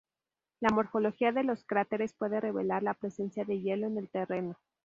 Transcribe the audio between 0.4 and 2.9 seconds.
La morfología de los cráteres puede revelar